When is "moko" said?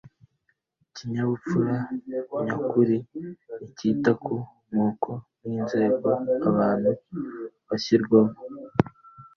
4.75-5.11